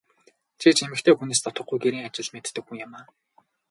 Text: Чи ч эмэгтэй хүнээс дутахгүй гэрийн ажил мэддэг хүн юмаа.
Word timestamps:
Чи 0.59 0.67
ч 0.75 0.77
эмэгтэй 0.85 1.15
хүнээс 1.15 1.41
дутахгүй 1.43 1.77
гэрийн 1.81 2.05
ажил 2.07 2.27
мэддэг 2.33 2.63
хүн 2.65 2.77
юмаа. 2.85 3.05